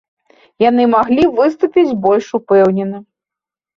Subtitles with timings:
[0.69, 2.97] Яны маглі выступіць больш упэўнена.